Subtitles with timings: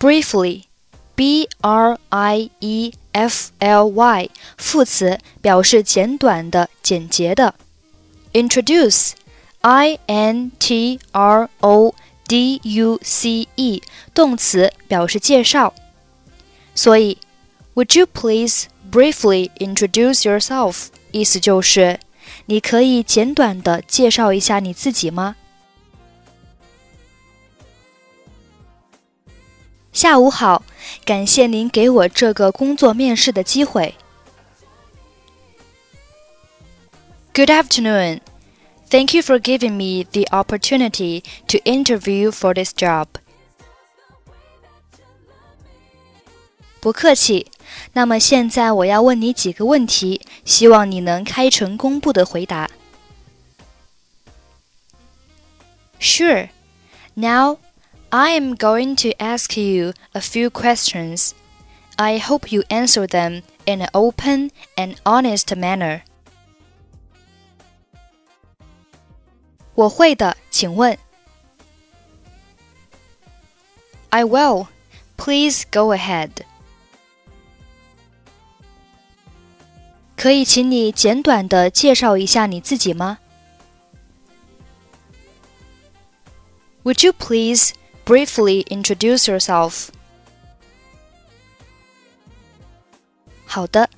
[0.00, 0.64] Briefly,
[1.14, 7.54] B R I E F L Y，副词，表示简短的、简洁的。
[8.32, 9.12] Introduce,
[9.62, 11.94] I N T R O
[12.28, 15.72] D U C E，动词，表示介绍。
[16.74, 17.16] 所以，
[17.74, 20.88] Would you please briefly introduce yourself？
[21.12, 21.98] 意思就是，
[22.44, 25.36] 你可以简短的介绍一下你自己吗？
[29.92, 30.62] 下午好，
[31.04, 33.94] 感谢您给我这个工作面试的机会。
[37.32, 38.20] Good afternoon.
[38.88, 43.06] Thank you for giving me the opportunity to interview for this job.
[46.80, 47.50] 不客气。
[47.94, 52.70] 那么现在我要问你几个问题，希望你能开诚公布的回答。
[55.98, 56.48] Sure.
[57.14, 57.58] Now
[58.10, 61.32] I am going to ask you a few questions.
[61.96, 66.02] I hope you answer them in an open and honest manner.
[69.74, 70.98] 我会的，请问。
[74.10, 74.68] I will.
[75.16, 76.30] Please go ahead.
[80.16, 83.18] 可以请你简短的介绍一下你自己吗？
[86.84, 87.74] Would you please
[88.05, 89.89] briefly introduce yourself?
[93.45, 93.89] 好的，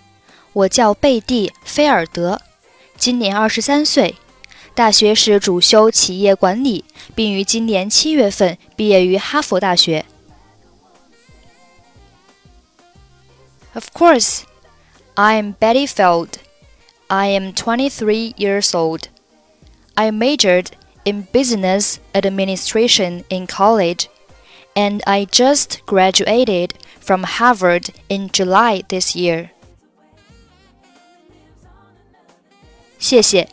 [0.54, 2.42] 我叫贝蒂·菲尔德，
[2.98, 4.16] 今年二十三岁，
[4.74, 10.06] 大学时主修企业管理，并于今年七月份毕业于哈佛大学。
[13.76, 14.42] Of course,
[15.16, 16.30] I am Betty Field.
[17.08, 19.04] I am 23 years old.
[19.96, 20.68] I majored
[21.05, 24.09] in business administration in college,
[24.75, 29.51] and I just graduated from Harvard in July this year.
[32.99, 33.49] 谢谢。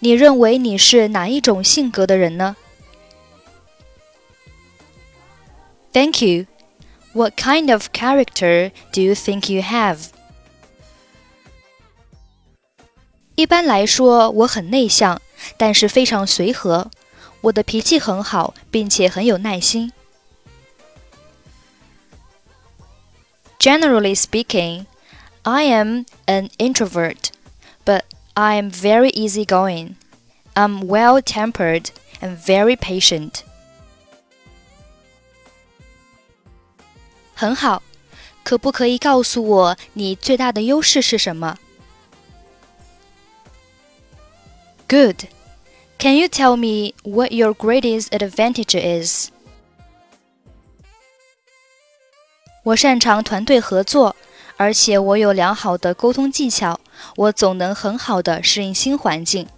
[0.00, 2.56] 你认为你是哪一种性格的人呢？
[5.92, 6.46] Thank you.
[7.12, 10.06] What kind of character do you think you have?
[13.34, 15.20] 一般来说，我很内向，
[15.56, 16.90] 但是非常随和。
[17.42, 19.92] 我的脾气很好，并且很有耐心。
[23.58, 24.86] Generally speaking,
[25.42, 27.30] I am an introvert,
[27.84, 28.02] but
[28.34, 29.94] I am very easygoing.
[30.54, 31.86] I'm well tempered
[32.20, 33.40] and very patient.
[37.34, 37.82] 很好，
[38.44, 41.58] 可不可以告诉我你最大的优势是什么？
[44.88, 45.24] Good.
[45.98, 49.30] Can you tell me what your greatest advantage is?
[52.64, 54.14] 我擅长团队合作，
[54.56, 56.80] 而且我有良好的沟通技巧，
[57.16, 59.48] 我总能很好的适应新环境。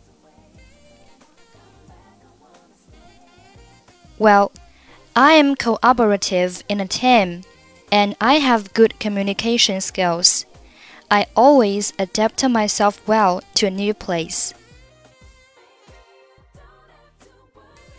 [4.18, 4.50] Well,
[5.12, 7.42] I am cooperative in a team,
[7.90, 10.44] and I have good communication skills.
[11.08, 14.52] I always adapt myself well to a new place.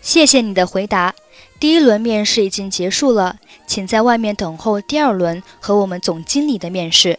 [0.02, 1.14] 谢谢你的回答。
[1.60, 7.18] 第一轮面试已经结束了，请在外面等候第二轮和我们总经理的面试。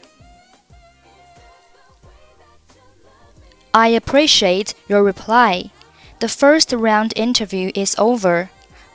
[3.73, 5.71] I appreciate your reply.
[6.21, 8.49] The first round interview is over.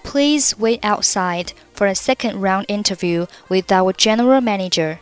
[0.03, 4.97] Please wait outside for a second round interview with our general manager.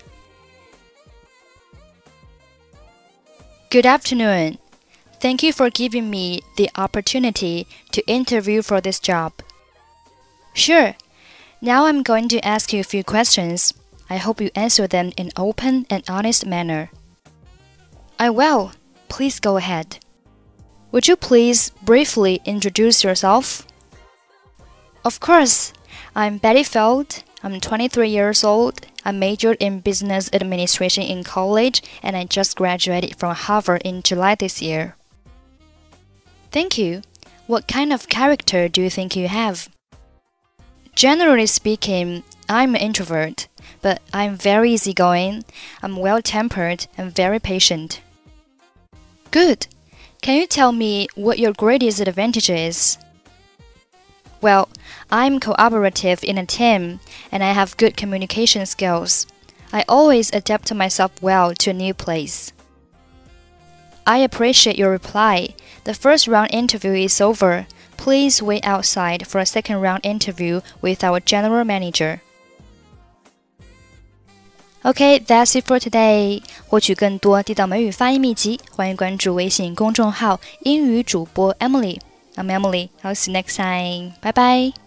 [3.69, 4.57] Good afternoon.
[5.24, 9.32] Thank you for giving me the opportunity to interview for this job.
[10.52, 10.94] Sure.
[11.62, 13.72] Now I'm going to ask you a few questions.
[14.10, 16.90] I hope you answer them in an open and honest manner.
[18.18, 18.72] I will.
[19.08, 19.96] Please go ahead.
[20.92, 23.66] Would you please briefly introduce yourself?
[25.06, 25.72] Of course.
[26.14, 27.24] I'm Betty Field.
[27.42, 28.86] I'm 23 years old.
[29.06, 34.34] I majored in business administration in college and I just graduated from Harvard in July
[34.34, 34.96] this year.
[36.54, 37.02] Thank you.
[37.48, 39.68] What kind of character do you think you have?
[40.94, 43.48] Generally speaking, I'm an introvert,
[43.82, 45.44] but I'm very easygoing.
[45.82, 48.00] I'm well tempered and very patient.
[49.32, 49.66] Good.
[50.22, 52.98] Can you tell me what your greatest advantage is?
[54.40, 54.68] Well,
[55.10, 57.00] I'm cooperative in a team
[57.32, 59.26] and I have good communication skills.
[59.72, 62.52] I always adapt myself well to a new place.
[64.05, 65.55] I appreciate your reply.
[65.83, 67.65] The first round interview is over.
[67.97, 72.21] Please wait outside for a second round interview with our general manager.
[74.83, 76.41] Okay, that's it for today.
[76.67, 82.89] 获取更多地道美语发音秘籍，欢迎关注微信公众号“英语主播 Emily”。I'm Emily.
[83.03, 84.13] I'll see you next time.
[84.21, 84.82] Bye bye.